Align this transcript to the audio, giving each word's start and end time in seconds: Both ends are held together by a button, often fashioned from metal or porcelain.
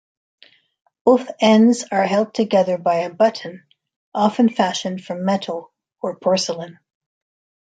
Both 1.05 1.27
ends 1.39 1.85
are 1.91 2.07
held 2.07 2.33
together 2.33 2.79
by 2.79 3.01
a 3.01 3.13
button, 3.13 3.65
often 4.15 4.49
fashioned 4.49 5.05
from 5.05 5.25
metal 5.25 5.71
or 6.01 6.15
porcelain. 6.15 6.79